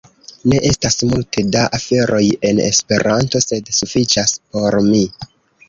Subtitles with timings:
[0.53, 5.07] Ne estas multe da aferoj en Esperanto, sed sufiĉas por mi.